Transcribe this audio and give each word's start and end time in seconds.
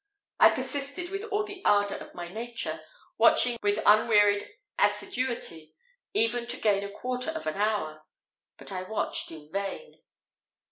I 0.39 0.49
persisted 0.49 1.11
with 1.11 1.25
all 1.25 1.43
the 1.43 1.61
ardour 1.63 1.97
of 1.97 2.15
my 2.15 2.27
nature, 2.27 2.81
watching 3.19 3.57
with 3.61 3.77
unwearied 3.85 4.49
assiduity 4.79 5.75
even 6.15 6.47
to 6.47 6.57
gain 6.59 6.81
a 6.81 6.89
quarter 6.89 7.29
of 7.29 7.45
an 7.45 7.53
hour; 7.57 8.01
but 8.57 8.71
I 8.71 8.81
watched 8.81 9.29
in 9.31 9.51
vain. 9.51 10.01